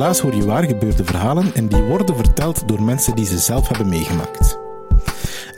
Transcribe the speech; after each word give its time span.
In 0.00 0.06
Relaas 0.06 0.24
hoor 0.24 0.34
je 0.34 0.44
waar 0.44 0.64
gebeurde 0.64 1.04
verhalen 1.04 1.54
en 1.54 1.66
die 1.66 1.82
worden 1.82 2.16
verteld 2.16 2.68
door 2.68 2.82
mensen 2.82 3.16
die 3.16 3.26
ze 3.26 3.38
zelf 3.38 3.68
hebben 3.68 3.88
meegemaakt. 3.88 4.58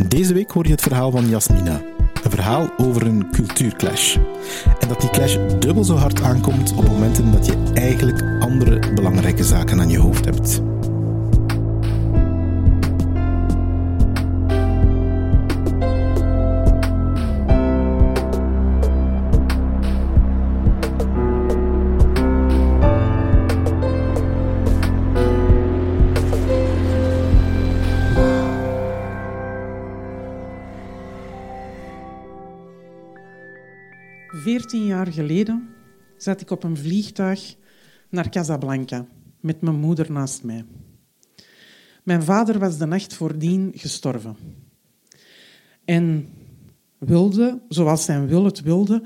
Deze 0.09 0.35
week 0.35 0.51
hoor 0.51 0.65
je 0.65 0.71
het 0.71 0.81
verhaal 0.83 1.11
van 1.11 1.29
Jasmina. 1.29 1.81
Een 2.23 2.31
verhaal 2.31 2.71
over 2.77 3.07
een 3.07 3.31
cultuurclash. 3.33 4.17
En 4.81 4.89
dat 4.89 5.01
die 5.01 5.11
clash 5.11 5.37
dubbel 5.59 5.85
zo 5.85 5.97
hard 5.97 6.23
aankomt 6.23 6.75
op 6.77 6.89
momenten 6.89 7.33
dat 7.33 7.47
je 7.47 7.63
eigenlijk 7.75 8.23
andere 8.41 8.93
belangrijke 8.95 9.45
zaken 9.45 9.81
aan 9.81 9.91
je 9.91 9.99
hoofd 9.99 10.25
hebt. 10.25 10.72
Veertien 34.43 34.87
jaar 34.87 35.07
geleden 35.07 35.69
zat 36.17 36.41
ik 36.41 36.51
op 36.51 36.65
een 36.65 36.77
vliegtuig 36.77 37.55
naar 38.09 38.31
Casablanca 38.31 39.07
met 39.41 39.61
mijn 39.61 39.77
moeder 39.77 40.13
naast 40.13 40.43
mij. 40.43 40.65
Mijn 42.03 42.23
vader 42.23 42.59
was 42.59 42.79
de 42.79 42.87
nacht 42.87 43.15
voordien 43.15 43.73
gestorven. 43.75 44.37
En 45.85 46.29
wilde, 46.99 47.61
zoals 47.69 48.05
zijn 48.05 48.27
wil 48.27 48.45
het 48.45 48.61
wilde, 48.61 49.03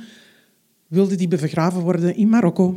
wilde 0.87 1.15
die 1.15 1.28
begraven 1.28 1.81
worden 1.81 2.17
in 2.17 2.28
Marokko. 2.28 2.77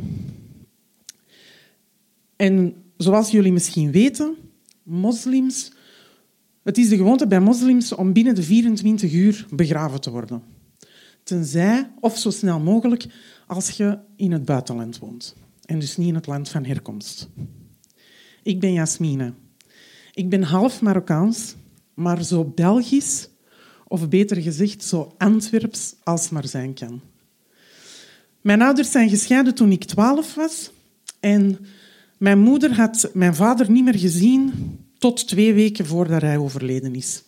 En 2.36 2.74
zoals 2.96 3.30
jullie 3.30 3.52
misschien 3.52 3.90
weten, 3.90 4.36
moslims, 4.82 5.72
het 6.62 6.78
is 6.78 6.88
de 6.88 6.96
gewoonte 6.96 7.26
bij 7.26 7.40
moslims 7.40 7.92
om 7.92 8.12
binnen 8.12 8.34
de 8.34 8.42
24 8.42 9.12
uur 9.12 9.46
begraven 9.50 10.00
te 10.00 10.10
worden. 10.10 10.59
Tenzij, 11.22 11.90
of 12.00 12.18
zo 12.18 12.30
snel 12.30 12.60
mogelijk, 12.60 13.06
als 13.46 13.70
je 13.70 13.98
in 14.16 14.32
het 14.32 14.44
buitenland 14.44 14.98
woont. 14.98 15.34
En 15.64 15.78
dus 15.78 15.96
niet 15.96 16.08
in 16.08 16.14
het 16.14 16.26
land 16.26 16.48
van 16.48 16.64
herkomst. 16.64 17.28
Ik 18.42 18.60
ben 18.60 18.72
Jasmine. 18.72 19.32
Ik 20.12 20.28
ben 20.28 20.42
half 20.42 20.80
Marokkaans, 20.80 21.54
maar 21.94 22.24
zo 22.24 22.44
Belgisch, 22.44 23.28
of 23.88 24.08
beter 24.08 24.42
gezegd 24.42 24.84
zo 24.84 25.14
Antwerps 25.18 25.94
als 26.02 26.28
maar 26.28 26.46
zijn 26.46 26.74
kan. 26.74 27.00
Mijn 28.40 28.62
ouders 28.62 28.90
zijn 28.90 29.08
gescheiden 29.08 29.54
toen 29.54 29.72
ik 29.72 29.84
twaalf 29.84 30.34
was. 30.34 30.70
En 31.20 31.58
mijn 32.18 32.38
moeder 32.38 32.74
had 32.74 33.10
mijn 33.14 33.34
vader 33.34 33.70
niet 33.70 33.84
meer 33.84 33.98
gezien 33.98 34.52
tot 34.98 35.28
twee 35.28 35.54
weken 35.54 35.86
voordat 35.86 36.20
hij 36.20 36.38
overleden 36.38 36.94
is. 36.94 37.22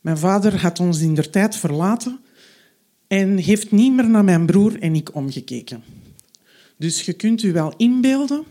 Mijn 0.00 0.18
vader 0.18 0.60
had 0.60 0.80
ons 0.80 1.00
in 1.00 1.14
der 1.14 1.30
tijd 1.30 1.56
verlaten 1.56 2.20
en 3.10 3.36
heeft 3.36 3.70
niet 3.70 3.92
meer 3.92 4.08
naar 4.08 4.24
mijn 4.24 4.46
broer 4.46 4.80
en 4.80 4.94
ik 4.94 5.14
omgekeken. 5.14 5.82
Dus 6.76 7.02
je 7.02 7.12
kunt 7.12 7.42
u 7.42 7.52
wel 7.52 7.74
inbeelden 7.76 8.44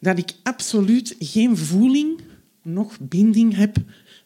dat 0.00 0.18
ik 0.18 0.32
absoluut 0.42 1.16
geen 1.18 1.56
voeling 1.56 2.20
nog 2.62 3.00
binding 3.00 3.54
heb 3.56 3.76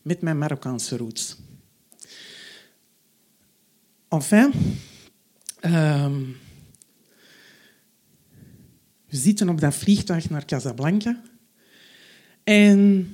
met 0.02 0.20
mijn 0.20 0.38
Marokkaanse 0.38 0.96
roots. 0.96 1.36
Enfin, 4.08 4.52
ehm, 5.60 6.22
we 9.06 9.16
zitten 9.16 9.48
op 9.48 9.60
dat 9.60 9.74
vliegtuig 9.74 10.30
naar 10.30 10.44
Casablanca. 10.44 11.22
En 12.44 13.08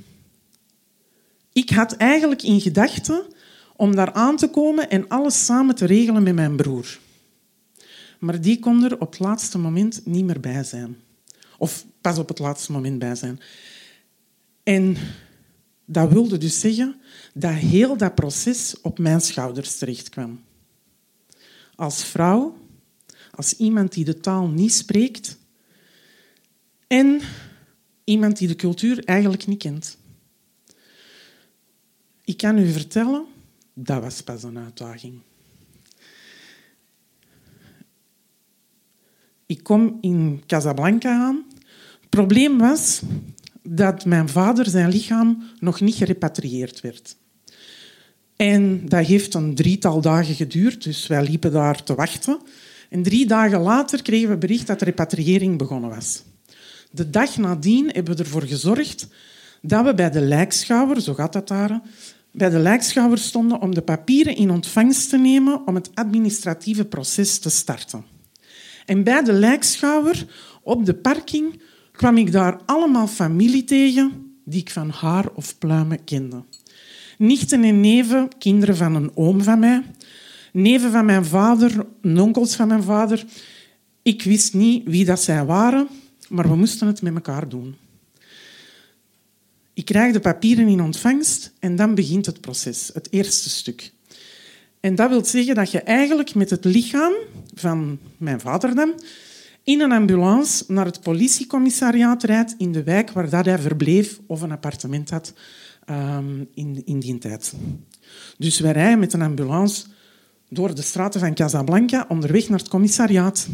ik 1.53 1.71
had 1.71 1.97
eigenlijk 1.97 2.43
in 2.43 2.61
gedachten 2.61 3.35
om 3.77 3.95
daar 3.95 4.13
aan 4.13 4.37
te 4.37 4.49
komen 4.49 4.91
en 4.91 5.09
alles 5.09 5.45
samen 5.45 5.75
te 5.75 5.85
regelen 5.85 6.23
met 6.23 6.35
mijn 6.35 6.57
broer. 6.57 6.99
Maar 8.19 8.41
die 8.41 8.59
kon 8.59 8.85
er 8.85 9.01
op 9.01 9.11
het 9.11 9.19
laatste 9.19 9.59
moment 9.59 10.07
niet 10.07 10.25
meer 10.25 10.41
bij 10.41 10.65
zijn. 10.65 10.97
Of 11.59 11.85
pas 12.01 12.19
op 12.19 12.29
het 12.29 12.39
laatste 12.39 12.73
moment 12.73 12.99
bij 12.99 13.15
zijn. 13.15 13.41
En 14.63 14.97
dat 15.85 16.13
wilde 16.13 16.39
dus 16.39 16.61
zeggen 16.61 17.01
dat 17.35 17.55
heel 17.55 17.97
dat 17.97 18.15
proces 18.15 18.81
op 18.81 18.99
mijn 18.99 19.21
schouders 19.21 19.79
terechtkwam. 19.79 20.41
Als 21.75 22.05
vrouw, 22.05 22.57
als 23.31 23.57
iemand 23.57 23.93
die 23.93 24.05
de 24.05 24.21
taal 24.21 24.49
niet 24.49 24.73
spreekt 24.73 25.39
en 26.87 27.21
iemand 28.05 28.39
die 28.39 28.49
de 28.49 28.57
cultuur 28.57 29.05
eigenlijk 29.05 29.47
niet 29.47 29.59
kent. 29.59 29.99
Ik 32.25 32.37
kan 32.37 32.59
u 32.59 32.73
vertellen 32.73 33.27
dat 33.79 34.03
was 34.03 34.23
pas 34.23 34.43
een 34.43 34.59
uitdaging. 34.59 35.21
Ik 39.47 39.63
kom 39.63 39.99
in 40.01 40.43
Casablanca 40.47 41.11
aan. 41.11 41.45
Het 42.01 42.11
probleem 42.11 42.59
was 42.59 43.03
dat 43.63 44.05
mijn 44.05 44.29
vader 44.29 44.67
zijn 44.67 44.91
lichaam 44.91 45.43
nog 45.59 45.81
niet 45.81 45.95
gerepatrieerd 45.95 46.81
werd. 46.81 47.17
En 48.37 48.89
dat 48.89 49.07
heeft 49.07 49.35
een 49.35 49.55
drietal 49.55 50.01
dagen 50.01 50.35
geduurd, 50.35 50.83
dus 50.85 51.07
wij 51.07 51.23
liepen 51.23 51.53
daar 51.53 51.83
te 51.83 51.95
wachten. 51.95 52.41
En 52.91 53.03
drie 53.03 53.27
dagen 53.27 53.61
later 53.61 54.03
kregen 54.03 54.29
we 54.29 54.37
bericht 54.37 54.67
dat 54.67 54.79
de 54.79 54.85
repatriëring 54.85 55.59
begonnen 55.59 55.91
was. 55.91 56.23
De 56.91 57.11
dag 57.11 57.37
nadien 57.37 57.91
hebben 57.91 58.17
we 58.17 58.23
ervoor 58.23 58.43
gezorgd 58.43 59.09
dat 59.63 59.85
we 59.85 59.95
bij 59.95 60.11
de 60.11 60.21
lijkschouwer, 60.21 61.01
zo 61.01 61.15
gaat 61.15 61.33
dat 61.33 61.49
daar, 61.49 61.81
bij 62.37 62.51
de 62.51 62.59
lijkschouwer 62.59 63.19
stonden 63.19 63.61
om 63.61 63.75
de 63.75 63.83
papieren 63.83 64.37
in 64.37 64.51
ontvangst 64.51 65.09
te 65.09 65.19
nemen 65.19 65.67
om 65.67 65.75
het 65.75 65.91
administratieve 65.95 66.85
proces 66.85 67.39
te 67.39 67.51
starten. 67.51 68.05
En 68.87 69.03
bij 69.03 69.23
de 69.23 69.33
lijkschouwer 69.33 70.27
op 70.63 70.87
de 70.87 70.95
parking 70.95 71.61
kwam 71.93 72.17
ik 72.17 72.33
daar 72.33 72.61
allemaal 72.67 73.07
familie 73.07 73.65
tegen 73.65 74.35
die 74.45 74.61
ik 74.61 74.71
van 74.71 74.91
haar 74.91 75.29
of 75.35 75.59
pluimen 75.59 76.05
kende. 76.05 76.43
Nichten 77.19 77.65
en 77.65 77.81
neven, 77.81 78.29
kinderen 78.39 78.77
van 78.77 78.95
een 78.95 79.11
oom 79.15 79.43
van 79.43 79.59
mij, 79.59 79.83
neven 80.53 80.91
van 80.93 81.05
mijn 81.05 81.25
vader, 81.25 81.87
onkels 82.03 82.57
van 82.57 82.69
mijn 82.69 82.83
vader. 82.83 83.25
Ik 84.03 84.23
wist 84.23 84.55
niet 84.55 84.89
wie 84.89 85.05
dat 85.05 85.23
zij 85.23 85.45
waren, 85.45 85.89
maar 86.29 86.49
we 86.49 86.57
moesten 86.57 86.87
het 86.87 87.03
met 87.03 87.15
elkaar 87.15 87.49
doen. 87.49 87.77
Ik 89.77 89.85
krijg 89.85 90.13
de 90.13 90.21
papieren 90.21 90.69
in 90.69 90.81
ontvangst 90.81 91.53
en 91.59 91.77
dan 91.77 91.95
begint 91.95 92.27
het 92.27 92.41
proces, 92.41 92.91
het 92.95 93.09
eerste 93.11 93.49
stuk. 93.49 93.93
En 94.81 94.95
dat 94.95 95.09
wil 95.09 95.25
zeggen 95.25 95.55
dat 95.55 95.71
je 95.71 95.81
eigenlijk 95.81 96.35
met 96.35 96.51
het 96.51 96.65
lichaam 96.65 97.13
van 97.55 97.99
mijn 98.17 98.41
vader 98.41 98.75
dan 98.75 99.01
in 99.63 99.81
een 99.81 99.93
ambulance 99.93 100.65
naar 100.69 100.85
het 100.85 101.01
politiecommissariaat 101.01 102.23
rijdt 102.23 102.55
in 102.59 102.73
de 102.73 102.83
wijk 102.83 103.11
waar 103.11 103.31
dat 103.31 103.45
hij 103.45 103.59
verbleef 103.59 104.21
of 104.27 104.41
een 104.41 104.53
appartement 104.53 105.11
had 105.11 105.33
um, 105.91 106.49
in, 106.55 106.83
in 106.85 107.01
die 107.01 107.19
tijd. 107.19 107.55
Dus 108.39 108.61
wij 108.61 108.73
rijden 108.73 108.99
met 108.99 109.13
een 109.13 109.23
ambulance 109.23 109.85
door 110.49 110.75
de 110.75 110.83
straten 110.83 111.21
van 111.21 111.35
Casablanca 111.35 112.05
onderweg 112.09 112.49
naar 112.49 112.59
het 112.59 112.69
commissariaat. 112.69 113.49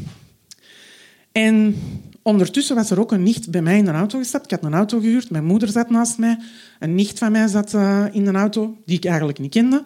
En 1.33 1.77
ondertussen 2.23 2.77
was 2.77 2.91
er 2.91 3.01
ook 3.01 3.13
een 3.13 3.23
nicht 3.23 3.51
bij 3.51 3.63
mij 3.63 3.79
in 3.79 3.85
de 3.85 3.91
auto 3.91 4.19
gestapt. 4.19 4.45
Ik 4.45 4.51
had 4.51 4.65
een 4.65 4.75
auto 4.75 5.01
gehuurd, 5.01 5.31
mijn 5.31 5.45
moeder 5.45 5.69
zat 5.69 5.91
naast 5.91 6.19
mij. 6.19 6.39
Een 6.79 6.95
nicht 6.95 7.19
van 7.19 7.33
mij 7.33 7.47
zat 7.49 7.73
uh, 7.73 8.05
in 8.13 8.25
de 8.25 8.33
auto, 8.33 8.77
die 8.85 8.97
ik 8.97 9.05
eigenlijk 9.05 9.39
niet 9.39 9.51
kende. 9.51 9.83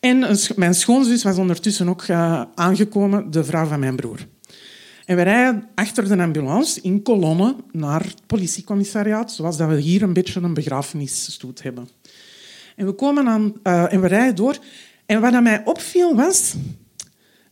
En 0.00 0.36
mijn 0.56 0.74
schoonzus 0.74 1.22
was 1.22 1.38
ondertussen 1.38 1.88
ook 1.88 2.06
uh, 2.06 2.42
aangekomen, 2.54 3.30
de 3.30 3.44
vrouw 3.44 3.66
van 3.66 3.80
mijn 3.80 3.96
broer. 3.96 4.26
En 5.04 5.16
we 5.16 5.22
rijden 5.22 5.68
achter 5.74 6.08
de 6.08 6.22
ambulance 6.22 6.80
in 6.80 7.02
kolonne 7.02 7.56
naar 7.72 8.02
het 8.02 8.26
politiecommissariaat, 8.26 9.32
zoals 9.32 9.56
dat 9.56 9.68
we 9.68 9.80
hier 9.80 10.02
een 10.02 10.12
beetje 10.12 10.40
een 10.40 10.54
begrafenisstoet 10.54 11.62
hebben. 11.62 11.88
En 12.76 12.86
we, 12.86 12.92
komen 12.92 13.28
aan, 13.28 13.52
uh, 13.62 13.92
en 13.92 14.00
we 14.00 14.06
rijden 14.06 14.36
door. 14.36 14.58
En 15.06 15.20
wat 15.20 15.42
mij 15.42 15.62
opviel 15.64 16.14
was... 16.14 16.54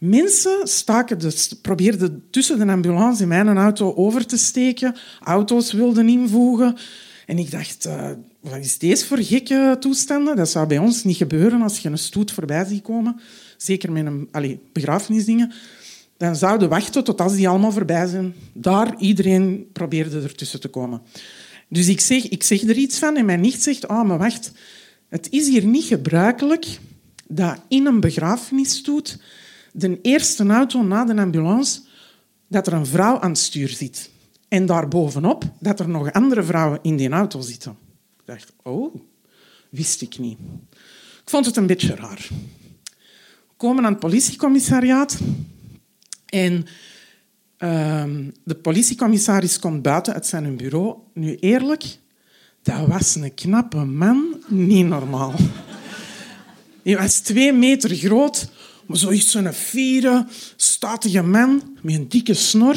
Mensen 0.02 0.60
staken 0.68 1.32
probeerden 1.62 2.24
tussen 2.30 2.58
de 2.58 2.72
ambulance 2.72 3.22
en 3.22 3.28
mijn 3.28 3.56
auto 3.56 3.94
over 3.94 4.26
te 4.26 4.36
steken. 4.36 4.96
Auto's 5.20 5.72
wilden 5.72 6.08
invoegen. 6.08 6.76
En 7.26 7.38
ik 7.38 7.50
dacht, 7.50 7.86
uh, 7.86 8.10
wat 8.40 8.56
is 8.58 8.78
deze 8.78 9.06
voor 9.06 9.18
gekke 9.18 9.76
toestanden? 9.80 10.36
Dat 10.36 10.48
zou 10.48 10.66
bij 10.66 10.78
ons 10.78 11.04
niet 11.04 11.16
gebeuren 11.16 11.62
als 11.62 11.78
je 11.78 11.88
een 11.88 11.98
stoet 11.98 12.32
voorbij 12.32 12.64
ziet 12.64 12.82
komen. 12.82 13.20
Zeker 13.56 13.92
met 13.92 14.06
een 14.06 14.28
allez, 14.30 14.56
begrafenisdingen 14.72 15.52
dan 16.16 16.36
zouden 16.36 16.68
wachten 16.68 17.04
tot 17.04 17.20
als 17.20 17.34
die 17.34 17.48
allemaal 17.48 17.72
voorbij 17.72 18.06
zijn. 18.06 18.34
Daar 18.52 18.94
iedereen 18.98 19.66
probeerde 19.72 20.20
ertussen 20.20 20.60
te 20.60 20.68
komen. 20.68 21.02
Dus 21.68 21.88
ik 21.88 22.00
zeg, 22.00 22.28
ik 22.28 22.42
zeg 22.42 22.62
er 22.62 22.76
iets 22.76 22.98
van 22.98 23.16
en 23.16 23.24
mijn 23.24 23.40
nicht 23.40 23.62
zegt, 23.62 23.86
oh, 23.86 24.02
maar 24.02 24.18
wacht, 24.18 24.52
het 25.08 25.30
is 25.30 25.48
hier 25.48 25.64
niet 25.64 25.84
gebruikelijk 25.84 26.66
dat 27.28 27.60
in 27.68 27.86
een 27.86 28.00
begrafenisstoet 28.00 29.18
de 29.72 29.98
eerste 30.02 30.46
auto 30.46 30.82
na 30.82 31.04
de 31.04 31.20
ambulance 31.20 31.80
dat 32.48 32.66
er 32.66 32.72
een 32.72 32.86
vrouw 32.86 33.20
aan 33.20 33.30
het 33.30 33.38
stuur 33.38 33.68
zit. 33.68 34.10
En 34.48 34.66
daarbovenop 34.66 35.44
dat 35.58 35.80
er 35.80 35.88
nog 35.88 36.12
andere 36.12 36.42
vrouwen 36.42 36.78
in 36.82 36.96
die 36.96 37.08
auto 37.08 37.40
zitten. 37.40 37.76
Ik 38.18 38.22
dacht, 38.24 38.52
oh, 38.62 38.94
wist 39.70 40.02
ik 40.02 40.18
niet. 40.18 40.38
Ik 41.22 41.30
vond 41.30 41.46
het 41.46 41.56
een 41.56 41.66
beetje 41.66 41.94
raar. 41.94 42.28
We 43.48 43.54
komen 43.56 43.84
aan 43.84 43.90
het 43.92 44.00
politiecommissariaat. 44.00 45.18
En 46.26 46.66
uh, 47.58 48.04
de 48.44 48.54
politiecommissaris 48.54 49.58
komt 49.58 49.82
buiten 49.82 50.14
uit 50.14 50.26
zijn 50.26 50.56
bureau. 50.56 50.96
Nu 51.14 51.34
eerlijk, 51.34 51.98
dat 52.62 52.86
was 52.86 53.14
een 53.14 53.34
knappe 53.34 53.84
man, 53.84 54.42
niet 54.48 54.86
normaal. 54.86 55.34
Hij 56.82 56.96
was 56.96 57.18
twee 57.18 57.52
meter 57.52 57.96
groot, 57.96 58.48
maar 58.86 58.96
zoiets 58.96 59.30
zo'n 59.30 59.52
vierde, 59.52 60.26
statige 60.56 61.22
man 61.22 61.76
met 61.82 61.94
een 61.94 62.08
dikke 62.08 62.34
snor. 62.34 62.76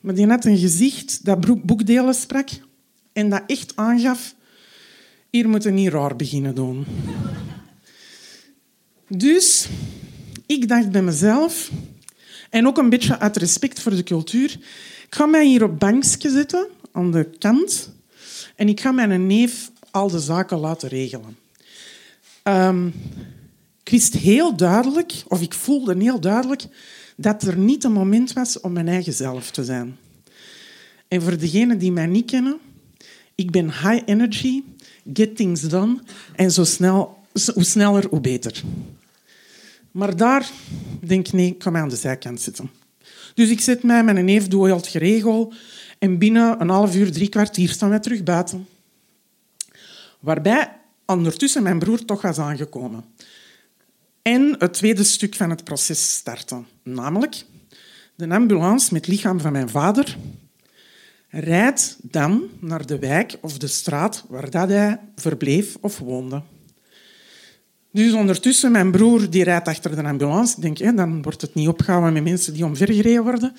Maar 0.00 0.14
die 0.14 0.26
had 0.26 0.44
een 0.44 0.58
gezicht 0.58 1.24
dat 1.24 1.64
boekdelen 1.66 2.14
sprak 2.14 2.48
en 3.12 3.30
dat 3.30 3.42
echt 3.46 3.72
aangaf... 3.76 4.34
Hier 5.30 5.48
moeten 5.48 5.74
niet 5.74 5.92
raar 5.92 6.16
beginnen 6.16 6.54
doen. 6.54 6.86
Dus 9.08 9.68
ik 10.46 10.68
dacht 10.68 10.90
bij 10.90 11.02
mezelf, 11.02 11.70
en 12.50 12.66
ook 12.66 12.78
een 12.78 12.88
beetje 12.88 13.18
uit 13.18 13.36
respect 13.36 13.80
voor 13.80 13.94
de 13.94 14.02
cultuur, 14.02 14.50
ik 15.06 15.14
ga 15.14 15.26
mij 15.26 15.46
hier 15.46 15.62
op 15.62 15.78
bankje 15.78 16.30
zitten, 16.30 16.68
aan 16.92 17.10
de 17.10 17.28
kant, 17.38 17.92
en 18.56 18.68
ik 18.68 18.80
ga 18.80 18.92
mijn 18.92 19.26
neef 19.26 19.70
al 19.90 20.10
de 20.10 20.20
zaken 20.20 20.58
laten 20.58 20.88
regelen. 20.88 21.36
Um, 22.42 22.94
ik 23.86 23.92
wist 23.92 24.14
heel 24.14 24.56
duidelijk, 24.56 25.22
of 25.28 25.40
ik 25.40 25.54
voelde 25.54 25.96
heel 25.96 26.20
duidelijk, 26.20 26.66
dat 27.16 27.42
er 27.42 27.56
niet 27.58 27.84
een 27.84 27.92
moment 27.92 28.32
was 28.32 28.60
om 28.60 28.72
mijn 28.72 28.88
eigen 28.88 29.12
zelf 29.12 29.50
te 29.50 29.64
zijn. 29.64 29.96
En 31.08 31.22
voor 31.22 31.38
degenen 31.38 31.78
die 31.78 31.92
mij 31.92 32.06
niet 32.06 32.30
kennen, 32.30 32.58
ik 33.34 33.50
ben 33.50 33.64
high 33.64 34.02
energy, 34.04 34.62
get 35.12 35.36
things 35.36 35.60
done, 35.60 35.98
en 36.34 36.50
zo 36.50 36.64
snel, 36.64 37.18
hoe 37.54 37.64
sneller, 37.64 38.06
hoe 38.10 38.20
beter. 38.20 38.62
Maar 39.90 40.16
daar 40.16 40.50
denk 41.00 41.26
ik, 41.26 41.32
nee, 41.32 41.46
ik 41.46 41.70
mij 41.70 41.80
aan 41.80 41.88
de 41.88 41.96
zijkant 41.96 42.40
zitten. 42.40 42.70
Dus 43.34 43.50
ik 43.50 43.60
zet 43.60 43.82
mij 43.82 44.04
met 44.04 44.16
een 44.16 44.28
het 44.28 44.86
geregel. 44.86 45.52
En 45.98 46.18
binnen 46.18 46.60
een 46.60 46.68
half 46.68 46.96
uur, 46.96 47.12
drie 47.12 47.28
kwartier 47.28 47.68
staan 47.68 47.88
wij 47.88 48.00
terug 48.00 48.22
buiten. 48.22 48.68
Waarbij 50.20 50.72
ondertussen 51.06 51.62
mijn 51.62 51.78
broer 51.78 52.04
toch 52.04 52.22
was 52.22 52.38
aangekomen. 52.38 53.04
En 54.26 54.54
het 54.58 54.72
tweede 54.72 55.04
stuk 55.04 55.34
van 55.34 55.50
het 55.50 55.64
proces 55.64 56.14
starten. 56.14 56.66
Namelijk, 56.82 57.44
de 58.14 58.28
ambulance 58.28 58.92
met 58.92 59.06
lichaam 59.06 59.40
van 59.40 59.52
mijn 59.52 59.68
vader 59.68 60.16
rijdt 61.28 61.96
dan 62.02 62.42
naar 62.60 62.86
de 62.86 62.98
wijk 62.98 63.36
of 63.40 63.58
de 63.58 63.66
straat 63.66 64.24
waar 64.28 64.50
dat 64.50 64.68
hij 64.68 65.00
verbleef 65.16 65.76
of 65.80 65.98
woonde. 65.98 66.42
Dus 67.92 68.12
ondertussen, 68.12 68.72
mijn 68.72 68.90
broer 68.90 69.30
die 69.30 69.44
rijdt 69.44 69.68
achter 69.68 69.96
de 69.96 70.02
ambulance. 70.02 70.60
denk, 70.60 70.78
hè, 70.78 70.94
dan 70.94 71.22
wordt 71.22 71.40
het 71.40 71.54
niet 71.54 71.68
opgehouden 71.68 72.12
met 72.12 72.24
mensen 72.24 72.54
die 72.54 72.64
omvergereden 72.64 73.22
worden. 73.22 73.56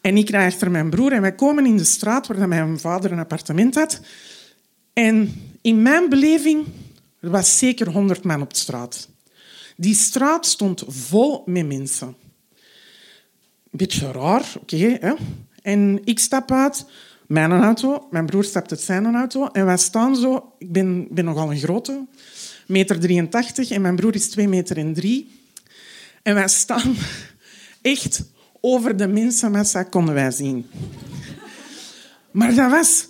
En 0.00 0.16
ik 0.16 0.30
rijd 0.30 0.52
achter 0.52 0.70
mijn 0.70 0.90
broer 0.90 1.12
en 1.12 1.20
wij 1.20 1.34
komen 1.34 1.66
in 1.66 1.76
de 1.76 1.84
straat 1.84 2.26
waar 2.26 2.48
mijn 2.48 2.78
vader 2.78 3.12
een 3.12 3.18
appartement 3.18 3.74
had. 3.74 4.00
En 4.92 5.34
in 5.60 5.82
mijn 5.82 6.08
beleving 6.08 6.66
er 7.20 7.30
was 7.30 7.58
zeker 7.58 7.90
honderd 7.90 8.24
man 8.24 8.42
op 8.42 8.54
straat. 8.54 9.12
Die 9.76 9.94
straat 9.94 10.46
stond 10.46 10.84
vol 10.86 11.42
met 11.46 11.66
mensen. 11.66 12.16
Beetje 13.70 14.12
raar, 14.12 14.52
oké. 14.60 15.16
en 15.62 16.00
ik 16.04 16.18
stap 16.18 16.50
uit, 16.50 16.86
mijn 17.26 17.52
auto, 17.52 18.06
mijn 18.10 18.26
broer 18.26 18.44
stapt 18.44 18.70
uit 18.70 18.80
zijn 18.80 19.14
auto 19.14 19.46
en 19.46 19.64
wij 19.64 19.76
staan 19.76 20.16
zo... 20.16 20.52
Ik 20.58 20.72
ben, 20.72 21.06
ben 21.10 21.24
nogal 21.24 21.50
een 21.50 21.58
grote 21.58 22.06
meter 22.66 23.00
83 23.00 23.70
en 23.70 23.80
mijn 23.80 23.96
broer 23.96 24.14
is 24.14 24.28
2 24.28 24.48
meter 24.48 24.76
en 24.76 24.94
3. 24.94 25.40
En 26.22 26.34
wij 26.34 26.48
staan 26.48 26.96
echt 27.82 28.22
over 28.60 28.96
de 28.96 29.06
mensenmassa, 29.06 29.82
konden 29.82 30.14
wij 30.14 30.30
zien. 30.30 30.66
Maar 32.30 32.54
dat 32.54 32.70
was 32.70 33.06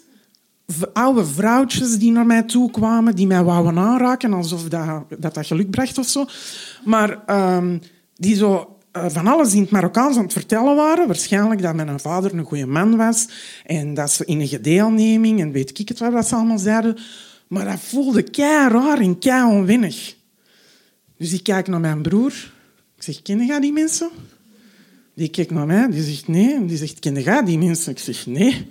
oude 0.93 1.27
vrouwtjes 1.27 1.99
die 1.99 2.13
naar 2.13 2.27
mij 2.27 2.43
toe 2.43 2.71
kwamen, 2.71 3.17
die 3.17 3.27
mij 3.27 3.43
wouden 3.43 3.79
aanraken, 3.79 4.33
alsof 4.33 4.69
dat 4.69 5.05
dat, 5.19 5.35
dat 5.35 5.47
geluk 5.47 5.71
bracht 5.71 5.99
of 5.99 6.07
zo. 6.07 6.27
Maar 6.85 7.23
um, 7.57 7.81
die 8.17 8.37
zo 8.37 8.79
uh, 8.97 9.05
van 9.09 9.27
alles 9.27 9.55
in 9.55 9.61
het 9.61 9.71
Marokkaans 9.71 10.17
aan 10.17 10.23
het 10.23 10.33
vertellen 10.33 10.77
waren. 10.77 11.07
Waarschijnlijk 11.07 11.63
dat 11.63 11.75
mijn 11.75 12.01
vader 12.01 12.35
een 12.35 12.45
goede 12.45 12.67
man 12.67 12.97
was 12.97 13.29
en 13.65 13.95
dat 13.95 14.11
ze 14.11 14.25
enige 14.25 14.61
deelneming 14.61 15.41
en 15.41 15.53
weet 15.53 15.79
ik 15.79 15.89
het 15.89 15.99
wat 15.99 16.13
dat 16.13 16.27
ze 16.27 16.35
allemaal 16.35 16.59
zeiden. 16.59 16.97
Maar 17.49 17.65
dat 17.65 17.81
voelde 17.81 18.23
kei 18.23 18.69
raar 18.69 18.99
en 18.99 19.19
kei 19.19 19.45
onwennig. 19.45 20.17
Dus 21.19 21.33
ik 21.33 21.43
kijk 21.43 21.69
naar 21.69 21.81
mijn 21.81 22.03
broer. 22.03 22.53
Ik 22.97 23.03
zeg, 23.03 23.23
ken 23.23 23.47
jij 23.47 23.61
die 23.61 23.73
mensen? 23.73 24.11
Die 25.15 25.29
kijkt 25.29 25.51
naar 25.51 25.67
mij, 25.67 25.91
die 25.91 26.03
zegt 26.03 26.29
nee. 26.29 26.65
Die 26.65 26.77
zegt, 26.77 26.99
ken 26.99 27.23
jij 27.23 27.45
die 27.45 27.59
mensen? 27.59 27.93
Ik 27.93 27.99
zeg, 27.99 28.27
nee. 28.27 28.71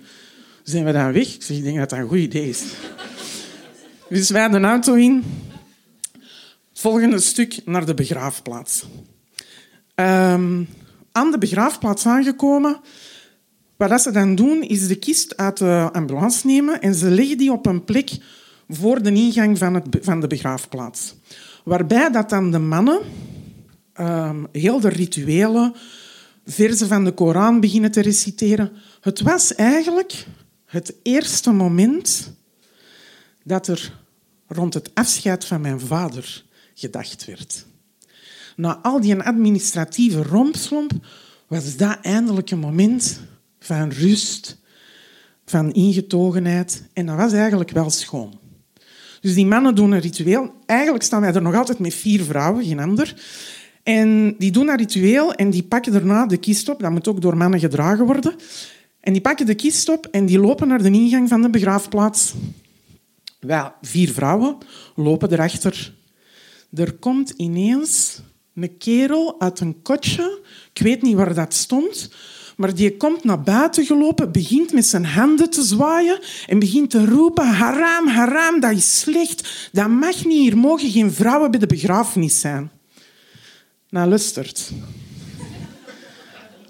Zijn 0.64 0.84
we 0.84 0.92
dan 0.92 1.12
weg? 1.12 1.34
Ik 1.34 1.42
zeg, 1.42 1.56
ik 1.56 1.62
denk 1.62 1.78
dat 1.78 1.90
dat 1.90 1.98
een 1.98 2.08
goed 2.08 2.18
idee 2.18 2.48
is. 2.48 2.64
dus 4.08 4.30
wij 4.30 4.48
de 4.48 4.60
auto 4.60 4.94
in. 4.94 5.24
Het 6.68 6.80
volgende 6.80 7.20
stuk 7.20 7.60
naar 7.64 7.86
de 7.86 7.94
begraafplaats. 7.94 8.84
Um, 9.94 10.68
aan 11.12 11.30
de 11.30 11.38
begraafplaats 11.38 12.06
aangekomen... 12.06 12.80
Wat 13.76 14.02
ze 14.02 14.10
dan 14.10 14.34
doen, 14.34 14.62
is 14.62 14.86
de 14.86 14.94
kist 14.94 15.36
uit 15.36 15.56
de 15.56 15.88
ambulance 15.92 16.46
nemen 16.46 16.80
en 16.80 16.94
ze 16.94 17.10
leggen 17.10 17.38
die 17.38 17.52
op 17.52 17.66
een 17.66 17.84
plek 17.84 18.10
voor 18.68 19.02
de 19.02 19.12
ingang 19.12 19.58
van, 19.58 19.74
het, 19.74 19.84
van 20.00 20.20
de 20.20 20.26
begraafplaats. 20.26 21.14
Waarbij 21.64 22.10
dat 22.10 22.30
dan 22.30 22.50
de 22.50 22.58
mannen 22.58 23.00
um, 24.00 24.46
heel 24.52 24.80
de 24.80 24.88
rituelen, 24.88 25.74
verzen 26.46 26.88
van 26.88 27.04
de 27.04 27.12
Koran 27.12 27.60
beginnen 27.60 27.90
te 27.90 28.00
reciteren. 28.00 28.72
Het 29.00 29.20
was 29.20 29.54
eigenlijk 29.54 30.26
het 30.74 30.94
eerste 31.02 31.50
moment 31.50 32.32
dat 33.44 33.66
er 33.66 34.00
rond 34.46 34.74
het 34.74 34.90
afscheid 34.94 35.44
van 35.44 35.60
mijn 35.60 35.80
vader 35.80 36.44
gedacht 36.74 37.24
werd. 37.24 37.66
Na 38.56 38.78
al 38.82 39.00
die 39.00 39.20
administratieve 39.20 40.22
rompslomp 40.22 40.92
was 41.46 41.76
dat 41.76 41.98
eindelijk 42.02 42.50
een 42.50 42.58
moment 42.58 43.20
van 43.58 43.90
rust, 43.90 44.58
van 45.44 45.72
ingetogenheid. 45.72 46.82
En 46.92 47.06
dat 47.06 47.16
was 47.16 47.32
eigenlijk 47.32 47.70
wel 47.70 47.90
schoon. 47.90 48.38
Dus 49.20 49.34
die 49.34 49.46
mannen 49.46 49.74
doen 49.74 49.92
een 49.92 50.00
ritueel. 50.00 50.54
Eigenlijk 50.66 51.04
staan 51.04 51.20
wij 51.20 51.34
er 51.34 51.42
nog 51.42 51.54
altijd 51.54 51.78
met 51.78 51.94
vier 51.94 52.22
vrouwen, 52.22 52.64
geen 52.64 52.78
ander. 52.78 53.14
En 53.82 54.34
die 54.38 54.50
doen 54.50 54.66
dat 54.66 54.78
ritueel 54.78 55.34
en 55.34 55.50
die 55.50 55.62
pakken 55.62 55.92
daarna 55.92 56.26
de 56.26 56.36
kist 56.36 56.68
op. 56.68 56.80
Dat 56.80 56.90
moet 56.90 57.08
ook 57.08 57.20
door 57.20 57.36
mannen 57.36 57.60
gedragen 57.60 58.06
worden. 58.06 58.34
En 59.04 59.12
die 59.12 59.22
pakken 59.22 59.46
de 59.46 59.54
kist 59.54 59.88
op 59.88 60.06
en 60.10 60.26
die 60.26 60.38
lopen 60.38 60.68
naar 60.68 60.82
de 60.82 60.90
ingang 60.90 61.28
van 61.28 61.42
de 61.42 61.50
begraafplaats. 61.50 62.34
Wel, 63.40 63.72
vier 63.82 64.12
vrouwen 64.12 64.56
lopen 64.94 65.32
erachter. 65.32 65.94
Er 66.74 66.92
komt 66.92 67.30
ineens 67.36 68.20
een 68.54 68.78
kerel 68.78 69.40
uit 69.40 69.60
een 69.60 69.82
kotje. 69.82 70.40
Ik 70.72 70.82
weet 70.82 71.02
niet 71.02 71.14
waar 71.14 71.34
dat 71.34 71.54
stond. 71.54 72.10
Maar 72.56 72.74
die 72.74 72.96
komt 72.96 73.24
naar 73.24 73.42
buiten 73.42 73.86
gelopen, 73.86 74.32
begint 74.32 74.72
met 74.72 74.86
zijn 74.86 75.04
handen 75.04 75.50
te 75.50 75.62
zwaaien 75.62 76.20
en 76.46 76.58
begint 76.58 76.90
te 76.90 77.04
roepen, 77.04 77.46
haram, 77.46 78.08
haram, 78.08 78.60
dat 78.60 78.72
is 78.72 78.98
slecht. 78.98 79.68
Dat 79.72 79.88
mag 79.88 80.24
niet, 80.24 80.40
hier 80.40 80.56
mogen 80.56 80.90
geen 80.90 81.12
vrouwen 81.12 81.50
bij 81.50 81.60
de 81.60 81.66
begrafenis 81.66 82.40
zijn. 82.40 82.70
Nou, 83.88 84.08
lustert. 84.08 84.72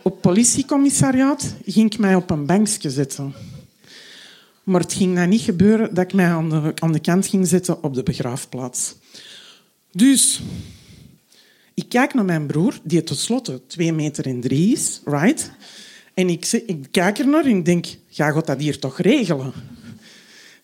Op 0.05 0.21
politiecommissariaat 0.21 1.55
ging 1.65 1.93
ik 1.93 1.99
mij 1.99 2.15
op 2.15 2.31
een 2.31 2.47
bankje 2.47 2.91
zetten. 2.91 3.35
Maar 4.63 4.81
het 4.81 4.93
ging 4.93 5.15
nou 5.15 5.27
niet 5.27 5.41
gebeuren 5.41 5.95
dat 5.95 6.05
ik 6.05 6.13
mij 6.13 6.27
aan 6.27 6.51
de, 6.51 6.73
aan 6.75 6.93
de 6.93 6.99
kant 6.99 7.27
ging 7.27 7.47
zetten 7.47 7.83
op 7.83 7.95
de 7.95 8.03
begraafplaats. 8.03 8.95
Dus 9.93 10.41
ik 11.75 11.89
kijk 11.89 12.15
naar 12.15 12.25
mijn 12.25 12.47
broer, 12.47 12.79
die 12.83 13.03
tenslotte 13.03 13.67
2 13.67 13.93
meter 13.93 14.27
en 14.27 14.41
drie 14.41 14.73
is, 14.73 15.01
right? 15.05 15.51
En 16.15 16.29
ik, 16.29 16.53
ik 16.53 16.87
kijk 16.91 17.19
er 17.19 17.29
naar 17.29 17.45
en 17.45 17.57
ik 17.57 17.65
denk, 17.65 17.87
ga 18.09 18.31
God 18.31 18.47
dat 18.47 18.61
hier 18.61 18.79
toch 18.79 18.99
regelen? 18.99 19.53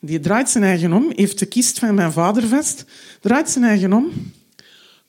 Die 0.01 0.21
draait 0.21 0.51
zijn 0.51 0.65
eigen 0.65 0.93
om, 0.93 1.13
heeft 1.15 1.39
de 1.39 1.47
kist 1.47 1.79
van 1.79 1.95
mijn 1.95 2.13
vader 2.13 2.47
vast, 2.47 2.85
draait 3.21 3.51
zijn 3.51 3.65
eigen 3.65 3.93
om, 3.93 4.33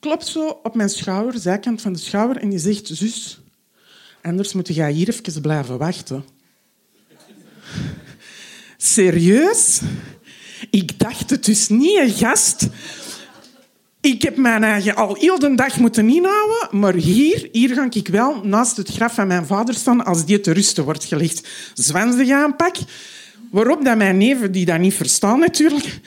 klopt 0.00 0.26
zo 0.26 0.60
op 0.62 0.74
mijn 0.74 0.88
schouder, 0.88 1.40
zijkant 1.40 1.80
van 1.80 1.92
de 1.92 1.98
schouder, 1.98 2.36
en 2.36 2.48
die 2.48 2.58
zegt, 2.58 2.86
zus, 2.86 3.41
anders 4.22 4.52
moet 4.52 4.74
je 4.74 4.86
hier 4.86 5.08
even 5.08 5.42
blijven 5.42 5.78
wachten. 5.78 6.24
Serieus? 8.76 9.80
Ik 10.70 10.98
dacht 10.98 11.30
het 11.30 11.44
dus 11.44 11.68
niet, 11.68 12.12
gast. 12.14 12.66
Ik 14.00 14.22
heb 14.22 14.36
mijn 14.36 14.64
eigen 14.64 14.94
al 14.94 15.14
heel 15.14 15.38
de 15.38 15.54
dag 15.54 15.78
moeten 15.78 16.08
inhouden, 16.08 16.68
maar 16.70 16.94
hier, 16.94 17.48
hier 17.52 17.74
ga 17.74 17.86
ik 17.90 18.08
wel 18.08 18.40
naast 18.44 18.76
het 18.76 18.88
graf 18.88 19.14
van 19.14 19.26
mijn 19.26 19.46
vader 19.46 19.74
staan 19.74 20.04
als 20.04 20.24
die 20.24 20.40
te 20.40 20.52
rusten 20.52 20.84
wordt 20.84 21.04
gelegd. 21.04 21.48
Zwanzig 21.74 22.30
aanpak. 22.30 22.76
Waarop 23.50 23.84
dat 23.84 23.96
mijn 23.96 24.16
neven, 24.16 24.52
die 24.52 24.64
dat 24.64 24.78
niet 24.78 24.94
verstaan 24.94 25.38
natuurlijk, 25.38 26.00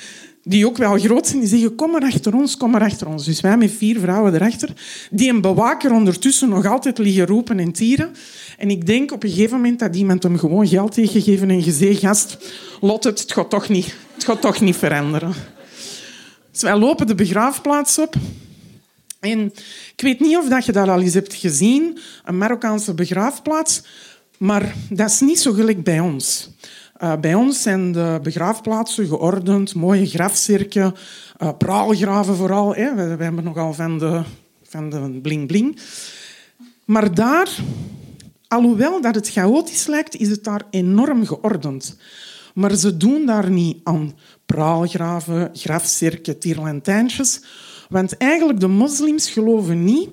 die 0.48 0.68
ook 0.68 0.78
wel 0.78 0.98
groot 1.00 1.28
zijn, 1.28 1.40
die 1.40 1.50
zeggen 1.50 1.76
kom 1.76 1.92
maar 1.92 2.02
achter 2.02 2.36
ons, 2.36 2.58
kom 2.58 2.72
maar 2.72 2.82
achter 2.82 3.08
ons. 3.08 3.26
Dus 3.26 3.42
wij 3.42 3.58
met 3.58 3.72
vier 3.72 4.00
vrouwen 4.00 4.34
erachter, 4.34 4.70
die 5.12 5.30
een 5.30 5.42
bewaker 5.42 5.92
ondertussen 5.92 6.50
nog 6.50 6.66
altijd 6.66 6.98
liggen 6.98 7.26
roepen 7.26 7.60
en 7.60 7.72
tieren. 7.72 8.16
En 8.58 8.70
ik 8.70 8.86
denk 8.86 9.12
op 9.12 9.24
een 9.24 9.30
gegeven 9.30 9.56
moment 9.56 9.80
dat 9.80 9.96
iemand 9.96 10.24
hem 10.24 10.38
gewoon 10.38 10.68
geld 10.68 10.96
heeft 10.96 11.12
gegeven 11.12 11.50
en 11.50 11.64
gezegd, 11.64 12.00
gast, 12.00 12.38
lot 12.82 13.04
het, 13.04 13.20
het 13.20 13.34
gaat 13.34 13.50
toch 13.50 13.70
niet, 13.70 13.96
het 14.14 14.24
gaat 14.24 14.42
toch 14.42 14.62
niet 14.62 14.76
veranderen. 14.76 15.34
Dus 16.52 16.62
wij 16.62 16.78
lopen 16.78 17.08
de 17.08 17.16
begraafplaats 17.16 18.00
op. 18.00 18.16
En 19.20 19.54
ik 19.96 20.02
weet 20.02 20.20
niet 20.20 20.38
of 20.38 20.66
je 20.66 20.72
dat 20.72 20.88
al 20.88 21.02
eens 21.02 21.14
hebt 21.14 21.34
gezien, 21.34 22.00
een 22.26 22.38
Marokkaanse 22.38 22.94
begraafplaats, 22.94 23.82
maar 24.38 24.76
dat 24.90 25.10
is 25.10 25.20
niet 25.20 25.40
zo 25.40 25.54
gelijk 25.54 25.84
bij 25.84 26.00
ons. 26.00 26.50
Uh, 27.04 27.16
bij 27.20 27.34
ons 27.34 27.62
zijn 27.62 27.92
de 27.92 28.20
begraafplaatsen 28.24 29.08
geordend, 29.08 29.76
mooie 29.76 30.06
grafcirken, 30.06 30.96
uh, 31.42 31.50
praalgraven 31.58 32.36
vooral. 32.36 32.76
Hè. 32.76 32.96
We, 32.96 33.24
hebben 33.24 33.44
nogal 33.44 33.74
van 33.74 34.00
de, 34.00 34.22
van 34.64 34.90
de 34.90 35.20
bling-bling. 35.22 35.80
Maar 36.86 37.14
daar, 37.14 37.58
alhoewel 38.48 39.02
dat 39.02 39.16
het 39.16 39.30
chaotisch 39.30 39.88
lijkt, 39.88 40.16
is 40.16 40.30
het 40.30 40.44
daar 40.44 40.62
enorm 40.70 41.26
geordend. 41.26 41.98
Maar 42.54 42.76
ze 42.76 42.98
doen 42.98 43.26
daar 43.26 43.50
niet 43.50 43.78
aan 43.84 44.14
praalgraven, 44.46 45.50
grafcirken, 45.54 46.40
tierlantijntjes. 46.40 47.42
Want 47.90 48.18
eigenlijk, 48.18 48.60
de 48.60 48.68
moslims 48.68 49.30
geloven 49.30 49.84
niet 49.84 50.10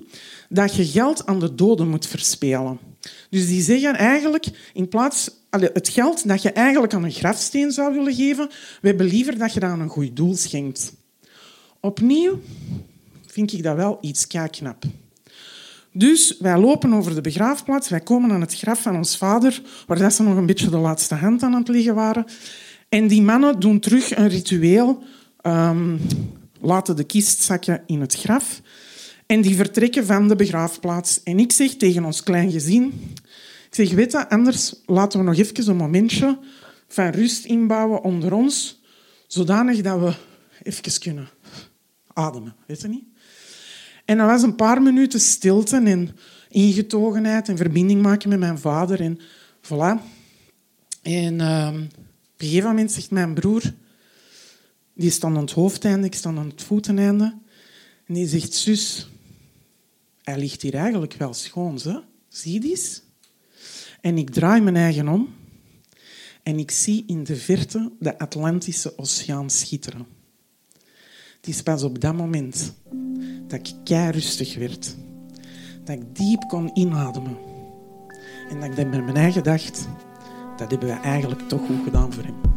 dat 0.48 0.76
je 0.76 0.86
geld 0.86 1.26
aan 1.26 1.38
de 1.38 1.54
doden 1.54 1.88
moet 1.88 2.06
verspelen. 2.06 2.78
Dus 3.30 3.46
die 3.46 3.62
zeggen 3.62 3.94
eigenlijk, 3.94 4.46
in 4.72 4.88
plaats 4.88 5.30
het 5.50 5.88
geld 5.88 6.28
dat 6.28 6.42
je 6.42 6.52
eigenlijk 6.52 6.94
aan 6.94 7.04
een 7.04 7.10
grafsteen 7.10 7.72
zou 7.72 7.94
willen 7.94 8.14
geven, 8.14 8.48
we 8.80 8.88
hebben 8.88 9.06
liever 9.06 9.38
dat 9.38 9.52
je 9.52 9.60
dat 9.60 9.70
aan 9.70 9.80
een 9.80 9.88
goed 9.88 10.16
doel 10.16 10.36
schenkt. 10.36 10.92
Opnieuw 11.80 12.40
vind 13.26 13.52
ik 13.52 13.62
dat 13.62 13.76
wel 13.76 13.98
iets 14.00 14.26
knap. 14.26 14.84
Dus 15.92 16.36
wij 16.38 16.58
lopen 16.58 16.92
over 16.92 17.14
de 17.14 17.20
begraafplaats, 17.20 17.88
wij 17.88 18.00
komen 18.00 18.30
aan 18.30 18.40
het 18.40 18.54
graf 18.54 18.82
van 18.82 18.96
ons 18.96 19.16
vader, 19.16 19.62
waar 19.86 19.98
dat 19.98 20.12
ze 20.12 20.22
nog 20.22 20.36
een 20.36 20.46
beetje 20.46 20.70
de 20.70 20.76
laatste 20.76 21.14
hand 21.14 21.42
aan 21.42 21.54
het 21.54 21.68
liggen 21.68 21.94
waren. 21.94 22.26
En 22.88 23.08
die 23.08 23.22
mannen 23.22 23.60
doen 23.60 23.80
terug 23.80 24.16
een 24.16 24.28
ritueel, 24.28 25.02
um, 25.42 26.00
laten 26.60 26.96
de 26.96 27.04
kist 27.04 27.42
zakken 27.42 27.82
in 27.86 28.00
het 28.00 28.14
graf 28.14 28.60
en 29.32 29.40
die 29.40 29.56
vertrekken 29.56 30.06
van 30.06 30.28
de 30.28 30.36
begraafplaats. 30.36 31.22
En 31.22 31.38
ik 31.38 31.52
zeg 31.52 31.74
tegen 31.74 32.04
ons 32.04 32.22
klein 32.22 32.50
gezin, 32.50 32.86
ik 33.68 33.74
zeg, 33.74 33.92
weet 33.92 34.14
anders 34.14 34.74
laten 34.86 35.18
we 35.18 35.24
nog 35.24 35.36
even 35.36 35.68
een 35.68 35.76
momentje 35.76 36.38
van 36.88 37.08
rust 37.08 37.44
inbouwen 37.44 38.02
onder 38.02 38.32
ons, 38.32 38.80
zodanig 39.26 39.80
dat 39.80 40.00
we 40.00 40.14
even 40.62 41.00
kunnen 41.00 41.28
ademen, 42.12 42.54
weet 42.66 42.80
je 42.80 42.88
niet? 42.88 43.04
En 44.04 44.18
dat 44.18 44.26
was 44.26 44.42
een 44.42 44.54
paar 44.54 44.82
minuten 44.82 45.20
stilte 45.20 45.76
en 45.76 46.16
ingetogenheid 46.48 47.48
en 47.48 47.56
verbinding 47.56 48.02
maken 48.02 48.28
met 48.28 48.38
mijn 48.38 48.58
vader. 48.58 49.00
En 49.00 49.18
voilà. 49.62 50.02
En 51.02 51.34
uh, 51.38 51.68
op 51.68 52.40
een 52.40 52.46
gegeven 52.46 52.68
moment 52.68 52.92
zegt 52.92 53.10
mijn 53.10 53.34
broer, 53.34 53.62
die 54.94 55.10
staat 55.10 55.30
aan 55.30 55.36
het 55.36 55.50
hoofdeinde, 55.50 56.06
ik 56.06 56.14
sta 56.14 56.28
aan 56.28 56.48
het 56.48 56.62
voeteneinde. 56.62 57.34
En 58.06 58.14
die 58.14 58.26
zegt, 58.26 58.54
zus, 58.54 59.10
hij 60.22 60.38
ligt 60.38 60.62
hier 60.62 60.74
eigenlijk 60.74 61.12
wel 61.12 61.34
schoon, 61.34 61.78
hè? 61.82 61.98
zie 62.28 62.60
dit? 62.60 63.02
En 64.00 64.18
ik 64.18 64.30
draai 64.30 64.60
mijn 64.60 64.76
eigen 64.76 65.08
om 65.08 65.34
en 66.42 66.58
ik 66.58 66.70
zie 66.70 67.04
in 67.06 67.24
de 67.24 67.36
verte 67.36 67.92
de 67.98 68.18
Atlantische 68.18 68.98
Oceaan 68.98 69.50
schitteren. 69.50 70.06
Het 71.36 71.48
is 71.50 71.62
pas 71.62 71.82
op 71.82 72.00
dat 72.00 72.14
moment 72.14 72.74
dat 73.48 73.68
ik 73.68 73.74
kei 73.84 74.10
rustig 74.10 74.56
werd. 74.56 74.96
Dat 75.84 75.96
ik 75.96 76.16
diep 76.16 76.42
kon 76.48 76.70
inademen. 76.74 77.38
En 78.50 78.60
dat 78.60 78.78
ik 78.78 78.90
met 78.90 79.04
mijn 79.04 79.16
eigen 79.16 79.42
dacht, 79.42 79.88
dat 80.56 80.70
hebben 80.70 80.88
we 80.88 80.94
eigenlijk 80.94 81.48
toch 81.48 81.66
goed 81.66 81.84
gedaan 81.84 82.12
voor 82.12 82.24
hem. 82.24 82.51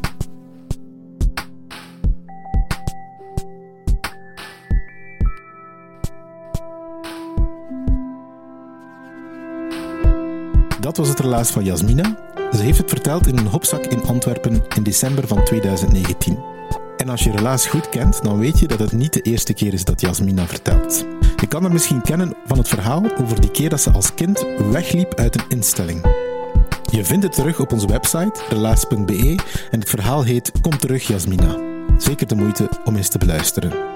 Dat 10.85 10.97
was 10.97 11.07
het 11.09 11.19
relaas 11.19 11.51
van 11.51 11.63
Jasmina. 11.63 12.17
Ze 12.51 12.61
heeft 12.61 12.77
het 12.77 12.89
verteld 12.89 13.27
in 13.27 13.37
een 13.37 13.47
hopzak 13.47 13.85
in 13.85 14.03
Antwerpen 14.03 14.63
in 14.75 14.83
december 14.83 15.27
van 15.27 15.43
2019. 15.43 16.39
En 16.97 17.09
als 17.09 17.23
je 17.23 17.31
relaas 17.31 17.65
goed 17.65 17.89
kent, 17.89 18.23
dan 18.23 18.39
weet 18.39 18.59
je 18.59 18.67
dat 18.67 18.79
het 18.79 18.91
niet 18.91 19.13
de 19.13 19.21
eerste 19.21 19.53
keer 19.53 19.73
is 19.73 19.83
dat 19.83 20.01
Jasmina 20.01 20.45
vertelt. 20.45 21.05
Je 21.35 21.47
kan 21.47 21.61
haar 21.61 21.71
misschien 21.71 22.01
kennen 22.01 22.35
van 22.45 22.57
het 22.57 22.67
verhaal 22.67 23.03
over 23.21 23.41
die 23.41 23.51
keer 23.51 23.69
dat 23.69 23.81
ze 23.81 23.91
als 23.91 24.13
kind 24.13 24.45
wegliep 24.71 25.13
uit 25.13 25.35
een 25.35 25.49
instelling. 25.49 26.01
Je 26.91 27.03
vindt 27.03 27.23
het 27.23 27.33
terug 27.33 27.59
op 27.59 27.71
onze 27.71 27.87
website, 27.87 28.41
relaas.be, 28.49 29.39
en 29.71 29.79
het 29.79 29.89
verhaal 29.89 30.23
heet 30.23 30.51
Kom 30.61 30.77
terug 30.77 31.07
Jasmina. 31.07 31.57
Zeker 31.97 32.27
de 32.27 32.35
moeite 32.35 32.69
om 32.83 32.95
eens 32.95 33.09
te 33.09 33.17
beluisteren. 33.17 33.94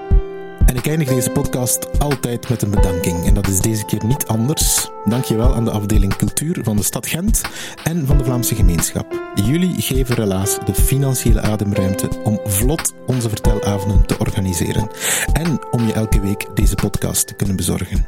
En 0.70 0.76
ik 0.76 0.86
eindig 0.86 1.08
deze 1.08 1.30
podcast 1.30 1.98
altijd 1.98 2.48
met 2.48 2.62
een 2.62 2.70
bedanking. 2.70 3.26
En 3.26 3.34
dat 3.34 3.48
is 3.48 3.60
deze 3.60 3.84
keer 3.84 4.04
niet 4.04 4.26
anders. 4.26 4.88
Dankjewel 5.04 5.54
aan 5.54 5.64
de 5.64 5.70
afdeling 5.70 6.16
cultuur 6.16 6.58
van 6.62 6.76
de 6.76 6.82
stad 6.82 7.06
Gent 7.06 7.40
en 7.84 8.06
van 8.06 8.18
de 8.18 8.24
Vlaamse 8.24 8.54
gemeenschap. 8.54 9.20
Jullie 9.34 9.80
geven 9.80 10.14
helaas 10.14 10.58
de 10.64 10.74
financiële 10.74 11.40
ademruimte 11.40 12.08
om 12.24 12.40
vlot 12.44 12.94
onze 13.06 13.28
vertelavonden 13.28 14.06
te 14.06 14.18
organiseren. 14.18 14.90
En 15.32 15.58
om 15.70 15.86
je 15.86 15.92
elke 15.92 16.20
week 16.20 16.46
deze 16.54 16.74
podcast 16.74 17.26
te 17.26 17.34
kunnen 17.34 17.56
bezorgen. 17.56 18.06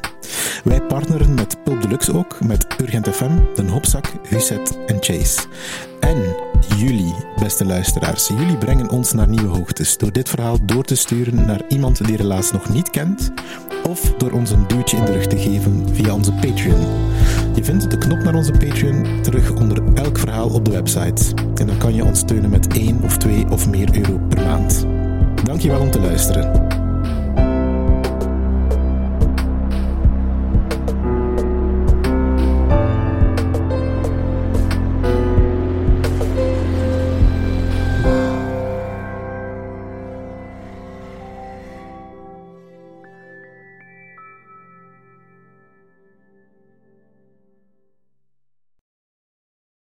Wij 0.64 0.82
partneren 0.82 1.34
met 1.34 1.62
Pulp 1.64 1.82
Deluxe 1.82 2.14
ook, 2.14 2.40
met 2.40 2.66
Urgent 2.80 3.08
FM, 3.08 3.38
Den 3.54 3.68
Hopzak, 3.68 4.12
Huset 4.28 4.78
en 4.86 4.96
Chase. 5.00 5.40
En 6.00 6.34
jullie, 6.66 7.14
beste 7.36 7.64
luisteraars, 7.64 8.28
jullie 8.28 8.56
brengen 8.56 8.90
ons 8.90 9.12
naar 9.12 9.28
nieuwe 9.28 9.56
hoogtes 9.56 9.96
door 9.96 10.12
dit 10.12 10.28
verhaal 10.28 10.56
door 10.62 10.84
te 10.84 10.94
sturen 10.94 11.46
naar 11.46 11.60
iemand 11.68 12.06
die 12.06 12.16
helaas 12.16 12.52
nog 12.52 12.68
niet 12.68 12.90
kent, 12.90 13.32
of 13.88 14.14
door 14.18 14.30
ons 14.30 14.50
een 14.50 14.66
duwtje 14.66 14.96
in 14.96 15.04
de 15.04 15.12
rug 15.12 15.26
te 15.26 15.38
geven 15.38 15.88
via 15.92 16.14
onze 16.14 16.32
Patreon. 16.32 16.86
Je 17.54 17.64
vindt 17.64 17.90
de 17.90 17.98
knop 17.98 18.22
naar 18.22 18.34
onze 18.34 18.52
Patreon 18.52 19.22
terug 19.22 19.50
onder 19.50 19.82
elk 19.94 20.18
verhaal 20.18 20.48
op 20.48 20.64
de 20.64 20.70
website. 20.70 21.34
En 21.54 21.66
dan 21.66 21.76
kan 21.76 21.94
je 21.94 22.04
ons 22.04 22.18
steunen 22.18 22.50
met 22.50 22.66
1 22.66 23.02
of 23.02 23.18
2 23.18 23.50
of 23.50 23.68
meer 23.68 23.96
euro 23.96 24.20
per 24.28 24.44
maand. 24.44 24.86
Dankjewel 25.44 25.80
om 25.80 25.90
te 25.90 26.00
luisteren. 26.00 26.71